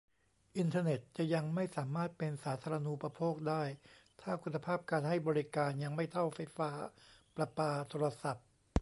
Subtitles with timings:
[0.57, 3.63] อินเทอร์เน็ตจะยังไม่สามารถเป็น 'สาธารณูปโภค' ได้
[4.21, 6.69] ถ้าคุณภาพการให้บริการยังไม่เท่าไฟฟ้า
[7.35, 8.45] ประปาโทรศัพท์